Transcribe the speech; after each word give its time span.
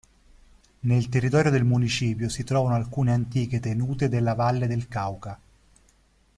Nel 0.79 1.09
territorio 1.09 1.51
del 1.51 1.63
municipio 1.63 2.27
si 2.27 2.43
trovano 2.43 2.73
alcune 2.73 3.13
antiche 3.13 3.59
tenute 3.59 4.09
della 4.09 4.33
Valle 4.33 4.65
del 4.65 4.87
Cauca. 4.87 5.39